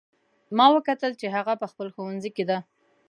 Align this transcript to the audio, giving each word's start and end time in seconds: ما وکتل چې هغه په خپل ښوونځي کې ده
ما 0.57 0.65
وکتل 0.75 1.11
چې 1.19 1.27
هغه 1.35 1.53
په 1.61 1.65
خپل 1.71 1.87
ښوونځي 1.95 2.31
کې 2.35 2.43
ده 2.49 2.57